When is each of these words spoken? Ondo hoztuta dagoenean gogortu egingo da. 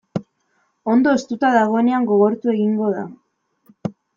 Ondo 0.93 1.11
hoztuta 1.17 1.51
dagoenean 1.57 2.09
gogortu 2.13 2.53
egingo 2.55 2.91
da. 2.99 3.07